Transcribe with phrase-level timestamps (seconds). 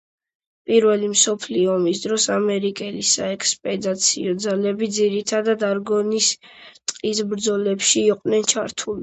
[0.69, 8.99] პირველი მსოფლიო ომის დროს ამერიკული საექსპედიციო ძალები ძირითად არგონის ტყის ბრძოლებში იყვნენ ჩართულნი.